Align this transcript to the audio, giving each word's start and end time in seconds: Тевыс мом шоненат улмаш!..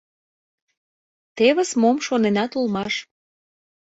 Тевыс 1.35 1.71
мом 1.81 1.97
шоненат 2.05 2.51
улмаш!.. 2.57 2.93